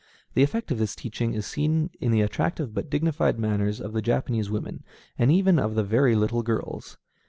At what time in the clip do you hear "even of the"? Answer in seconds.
5.31-5.83